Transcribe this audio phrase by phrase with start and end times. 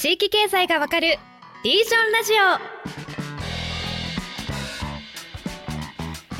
[0.00, 1.18] 地域経済がわかる
[1.64, 2.32] リージョンラジ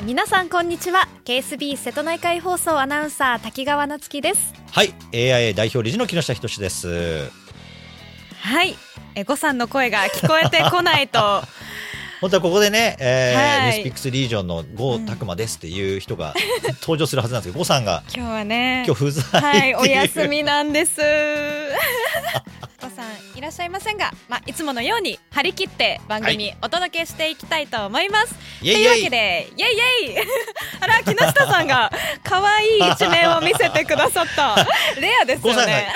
[0.01, 0.05] オ。
[0.05, 1.09] 皆さんこんにちは。
[1.25, 4.55] KSB 瀬戸内海放送アナウンサー滝川夏樹です。
[4.71, 4.95] はい。
[5.11, 7.31] AIA 代表理事の木下仁です。
[8.41, 8.77] はい。
[9.17, 11.19] えごさんの声が聞こえてこないと。
[12.21, 13.71] 本当はここでね、えーはい。
[13.71, 16.33] ニュースピックスリージョンの郷拓磨ですっていう人が
[16.81, 18.05] 登場するはずなんですけど、郷さんが。
[18.15, 21.01] 今日はね今日不在はいお休みなんです
[23.49, 29.67] らっしゃいませんが、まあ、いつものように張り切って番組お届けしていきたいと思います、イエイイというわけでイエ
[30.05, 30.27] イイエイ。
[30.81, 31.91] あら木下さんが
[32.23, 34.55] 可愛い一面を見せてくださった。
[35.01, 35.89] レアですよね。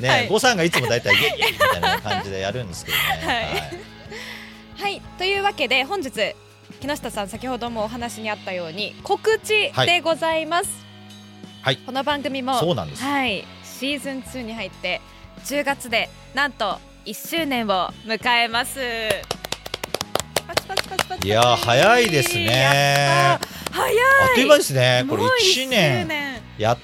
[0.00, 0.28] ね、はい。
[0.28, 3.04] 郷さんがいつも大体イエイイエイみたいな感じでやるんですけどね。
[4.82, 4.90] はい。
[4.90, 5.02] はい。
[5.16, 6.10] というわけで本日
[6.80, 10.70] 木下さん先ほどもお話にあったように告知でございます、
[11.62, 11.76] はい。
[11.76, 13.02] この番組もそうなんです。
[13.04, 13.44] はい。
[13.62, 15.00] シーズン2に入って
[15.44, 18.80] 10月でなんと1周年を迎えます。
[21.22, 23.38] いやー早いですね。
[23.70, 23.96] 早い。
[24.22, 25.04] あっという間ですね。
[25.08, 26.40] これもう1 1年年。
[26.58, 26.78] やっ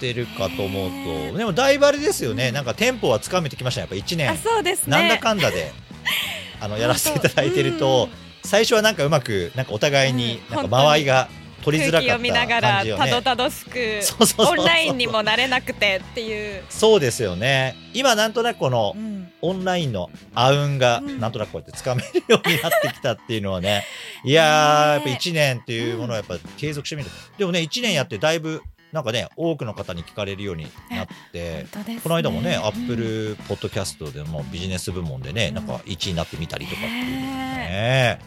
[0.00, 2.48] てるかと思うねと、でもだいぶあれですよね。
[2.48, 2.54] うん。
[2.54, 3.82] なんかテンポはつかめてきました。
[3.82, 3.88] ね。
[3.90, 4.96] やっぱ1あ年、そうですね。
[4.96, 5.70] なんだかんだで。
[6.60, 8.08] あのやらせていただいてる本と
[8.42, 10.56] 当、最初はなんかうまくなんかお互いにうん。
[10.56, 11.28] なんか間合いが
[11.62, 13.10] 取りづらかっ空気を見ながらた感じよね。
[13.10, 14.00] たどたどしく
[14.38, 17.74] オンラインにもなれなくてっていう、そうですよね。
[17.94, 23.84] 今なんとなくこのうんオンラインのあうんがうんなんとなくこうやってつかめるようになってきたっていうのはね。
[24.24, 27.10] いやー、やっぱ1年っていうものをやっぱ継続してみる。
[27.36, 38.18] でもね、1年やってだいぶなんかね、多くの方に聞かれるようになって、ねこの間もね、アップうんルポッドキャストでもビジネス部門でね、うんなんか1位になってみたりとかっていうね。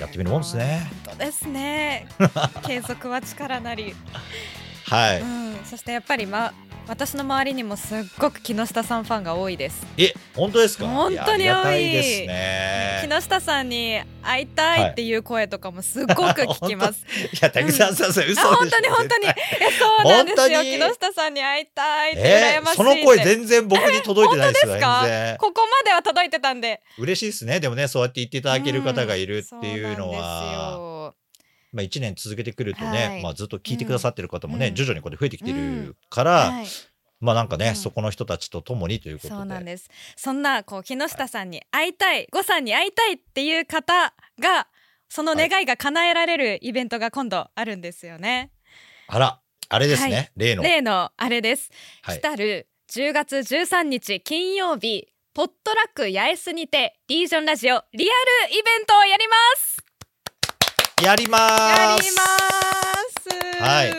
[0.00, 0.90] やってみるもんですね。
[1.06, 2.06] 本当ですね
[2.66, 3.94] 継続は力なり、
[4.86, 5.20] はい。
[5.20, 6.52] うん、そしてやっぱりま
[6.86, 10.86] 私の周りにもすっごく木下さんファンが多いですえ、本当ですか？
[10.86, 12.83] 本当に多いいですね。
[13.06, 17.38] 木下さんに会いたいっていう声とかもすっごく聞きます、い。
[17.40, 18.52] や、竹澤さん、それ嘘でしょ。
[18.52, 19.26] あ本当に本当に。
[19.26, 19.34] え
[19.78, 20.62] そうなんですよ。
[20.62, 25.38] 木下さんに会いたいってえ羨ましいって、その声全然僕に届いてないですよ、 本当です。
[25.38, 26.80] ここまでは届いてたんで。
[26.98, 27.60] 嬉しいですね。
[27.60, 31.14] でもね、そうやって言っていただける方がいるっていうのんは、そ
[31.72, 33.22] まあ1年続けてくるとはね、い。
[33.22, 34.74] まあずっと聞いてくださってる方もね、うん。
[34.74, 36.56] 徐々にこれ増えてきてるかうなん。
[36.56, 36.93] ら、ですよ
[37.24, 37.74] まあなんかね、うん。
[37.74, 39.40] そこの人たちと共にというはい、ことで。
[39.40, 39.90] そうなんです。
[40.16, 44.68] そんなこう木下さんに会いたい呉さんに会いたいっていう方が
[45.08, 48.50] その願いが叶えられるイベントが今度あるんですよね、
[49.06, 50.30] あら、あれですね、はい。
[50.36, 50.62] 例の。
[50.62, 51.70] 例のあれです、
[52.02, 52.18] はい。
[52.18, 59.84] 来たる10月13日金曜日ポットラック八重洲にてリージョンラジオリアルイベントをやります。
[61.02, 62.06] やりまーす。
[62.06, 63.03] やります
[63.64, 63.94] はい。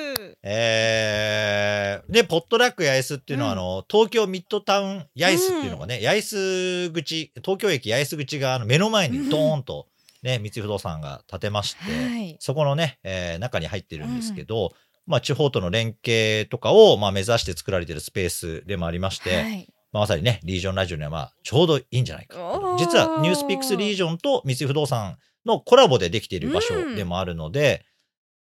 [0.47, 3.59] えー、で、ポットラック八重洲っていうのは、うん。
[3.59, 9.87] あの、東京ミッドタウン八重洲っていうのがね、八重洲口、東京駅八重洲口があの目の前にドーンと、
[10.21, 12.37] ね、三井不動産が建てまして、はい。
[12.39, 14.73] そこのね、えー中に入ってるんですけど、
[15.07, 19.67] まあ、地方との連携とかを、まあ、目指して作られてるスペースでもありまして、はい。
[19.91, 22.37] まあ、まさにね、リージョンラジオにはまあ、ちょうどいいんじゃないか。
[22.77, 27.85] 実は、ニュースピックスリージョンと三井不動産のコラボでできている場所でもあるので、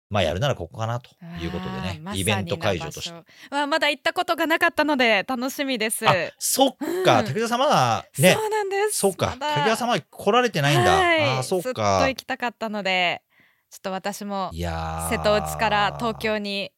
[0.09, 1.09] まあ、やるならここかなと
[1.41, 3.09] いうことでねま、イベント会場として。
[3.11, 6.07] な場所はまだ行ったことがなかったので楽しみです。
[6.07, 8.97] あ、そっか、うん武田さんまだねそ、うなんです。
[8.99, 10.95] そうか、まだ武田さんまだ来られてないんだ。
[10.95, 12.15] はいあー、そっずっとか行。
[12.15, 13.23] きたかったので、
[13.71, 16.71] ちょっと私も瀬戸内から東京に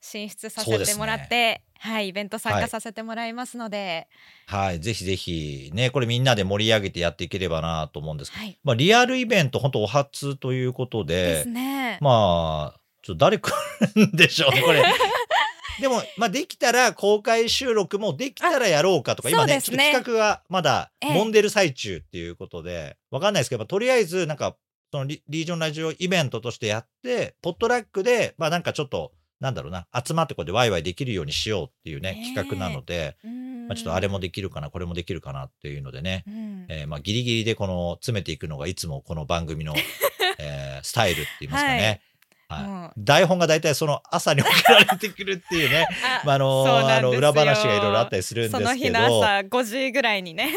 [0.00, 4.08] 進出させてもらって、はいイベント参加させてもらいますので、
[4.46, 8.30] はい、ぜひぜひ、ね、これみんなで盛り上げてやっていければなと思うんです。
[8.30, 11.98] けど、はい、まあ、リアルイベント、本当お初ということでですね。
[12.00, 13.52] まあ、ちょっと誰来
[13.94, 14.82] るんでしょうね、これ。
[15.80, 21.10] でも、まあ、できたら公開収録もできたらやろうかとか、あ今ね、ちょっと企画がまだええ。
[21.12, 24.56] 揉んでる最中っていうことで、わかんないですけど、まあとりあえず、なんか、
[24.90, 32.34] そのリリージョンラジオイベントとしてやって、ポットラックで、まあなんかちょっと、なんだろうな、集まってこうやってワイワイできるようにしようっていうね、ええ。
[32.34, 33.68] 企画なので、うん。
[33.68, 36.66] まあちょっとあれもできるかな、これもできるかなっていうのでね、うん。
[36.68, 39.74] えーまあギリギリでこの詰めていくのがいつもこの番組の、
[40.38, 42.00] えースタイルって言いますかね。
[42.48, 42.64] はい。
[42.64, 42.92] もう。
[42.96, 48.70] 台本が大体その朝に送られてくるっていうね、 あまあ、あのあの裏話がいろいろあったりするんですそけど。
[48.70, 50.50] の日の朝5時ぐらいにね。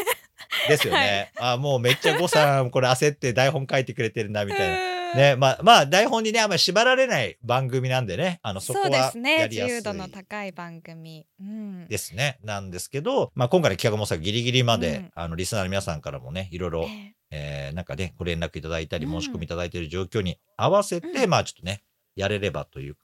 [0.68, 4.99] ですよね、あもうめっちゃ呉さんこれ焦って台本書いてくれてるなみたいな。
[5.12, 9.38] うんね、まあ、まあ、台本にね、あんまり縛られない番組なんでね、あの、そこはすね。
[9.40, 9.74] やりやすい。
[9.74, 12.38] 自由度の高い番組、うん、ですね。
[12.42, 15.10] なんですけど、まあ、今回の企画もさ、ギリギリまで、うん。
[15.14, 17.70] あの、リスナーの皆さんからもね、いろいろ、ええ。
[17.72, 19.12] ーなんかね、ご連絡いただいたり、うん。
[19.20, 21.30] 申し込みいただいている状況に合わせて、うん。
[21.30, 21.82] まあ、ちょっとね、
[22.16, 22.96] やれればという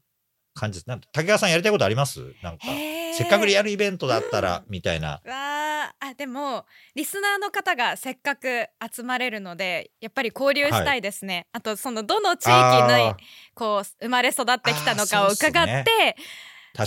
[0.54, 0.88] 感じです。
[0.88, 2.34] なん竹川さんやりたいことあります？
[2.42, 5.08] なんか、へーせっかくやるイベントだったら、みたいな。
[5.08, 5.56] わー。
[6.00, 13.14] あでもリスナーの方がせっかく集まれるのでやっぱり交流したいですね、あとそのどの地域に
[13.54, 16.16] こう生まれ育ってきたのかを伺って、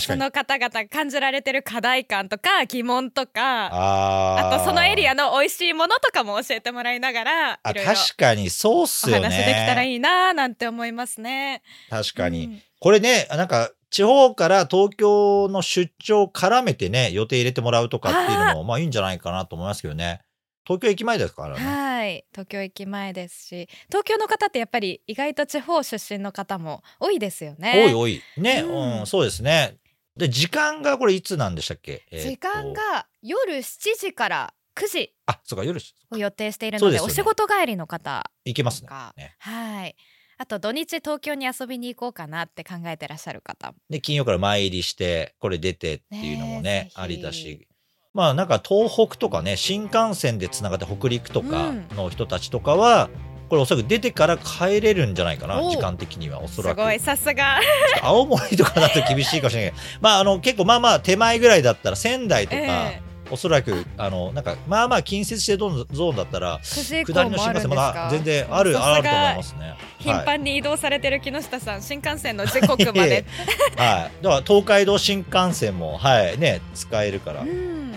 [0.00, 9.26] その方々感じられてる課題感とか疑問とかあとそのエリアの美味しいものとかも教えてもらいながらあ確かにそうっすよね。
[9.26, 11.62] お話できたらいいななんて思いますね。
[11.88, 20.22] 確かに、うん、これねなんか地方から東京の出張絡めてね予定入れてもらうとかっていうのもまあいいんじゃないかなと思いますけどね
[20.64, 21.64] 東京駅前ですからね。
[21.64, 27.86] はい、東京駅前ですし、東京の方ってやっぱり意外と地方出身の方も多いですよね。
[27.86, 28.22] 多い多い。
[28.36, 29.78] ね、うん、うん、そうですね。
[30.16, 35.14] で、時間がこれいつなんでしたっけ、えー、時間が夜7時から9時。
[35.26, 35.80] あ、そうか、夜
[36.12, 38.88] を予定しているので、でね、お仕事帰りの方行けますね。
[39.16, 39.96] ねはい。
[40.40, 43.74] あと土日東京に遊びに行こうかなって考えてらっしゃる方。
[43.90, 47.68] で金曜から前入りしてこれ出てっていうのもね、ね、ありだし。
[48.14, 53.10] まあなんか東北とかね新幹線でつながって北陸とかの人たちとかは、
[53.50, 56.78] これおそらく出てから帰れるんじゃないかな時間的にはおそらく。
[56.78, 57.60] すごいさすが。
[58.00, 59.70] 青森とかだと厳しいかもしれない。
[59.72, 66.94] けどまああの結構まあまあ手前ぐらいだったら仙台とか、 えー、おそらくあのなんかまあまあ近接してゾーンだったら下
[67.24, 69.74] りの新幹線まだ全然あるあると思いますね。
[69.98, 73.26] 頻繁に移動されてる木下さん、新幹線の時刻まで。
[73.76, 74.24] はい。
[74.24, 76.38] だから東海道新幹線もはい。
[76.38, 77.44] ね使えるから、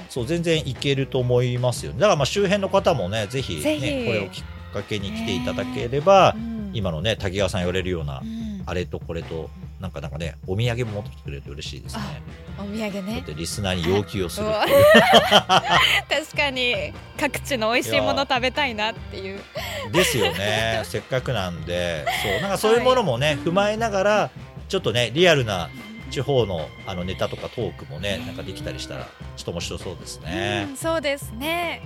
[0.09, 4.43] そう全然行けると思いますよだからまあ周辺の方もねぜひねこれを聞
[4.73, 6.35] かけに来ていただければ、
[6.73, 8.21] 今のね滝川さん言われるような、
[8.65, 9.49] あれとこれと
[9.83, 12.03] なんかなんかねお土産も持ってきてくれると嬉しいですね。
[12.57, 13.21] お土産ね。
[13.35, 14.47] リスナーに要求をする
[16.07, 19.41] 確かに各地の美味しいもの食べたいなっていう。
[19.91, 20.83] ですよね。
[20.87, 24.29] せっかくなんで、そうなんかそういうものもね、はい、踏まえながら
[24.69, 25.69] ちょっとねリアルな
[26.09, 30.69] 地方のあのネタとかトークもねなんかできたりしたらちょっと面白そうですね。
[30.73, 31.81] うそうですね。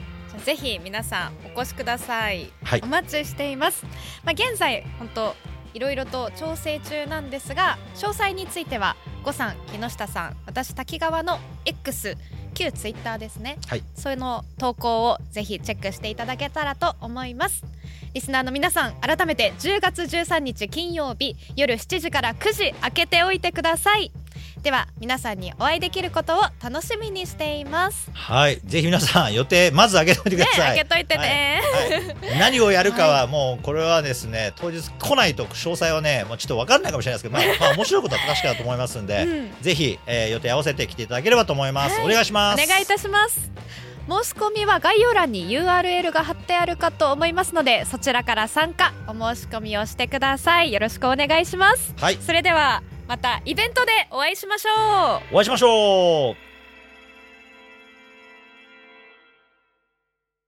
[0.46, 3.86] ぜひ皆さんお越しください、はい、お待ちしています
[4.24, 5.36] まあ現在本当
[5.74, 12.16] いろいろと調整中なんですが詳細については呉さん木下さん私滝川の X
[12.54, 17.64] 旧ツイッターですね、はい、その投稿をぜひチェックしていただけたらと思います。
[18.14, 24.12] リスナーの皆さん改めて10月13日金曜日夜7時から9時開けておいてください
[24.68, 28.12] では皆さんにお会いできることを楽しみにしています。
[28.12, 28.60] はい。
[28.66, 32.32] ぜひ皆さん予定まず上げといてください、ね、開けといてね、はい。
[32.32, 42.62] はい、何をやるかはもうこれはですね当日来ないと詳細はねもうちょっと分かんないかもしれないですけどまあ、まあ、面白いことは確かだと思いますんで、うん、ぜひ、えー、予定合わせて来ていただければと思います、はい、お願いします。
[42.62, 43.50] お願いいたします。
[44.10, 50.74] 申し込みは概要欄に URL が貼ってあるかと思いますのでそちらから参加お申し込みをしてください。
[50.74, 51.94] よろしくお願いします。
[51.96, 52.18] はい。
[52.18, 55.36] それではまたイベントでお会いしましょう。
[55.36, 56.47] お会いしましょう。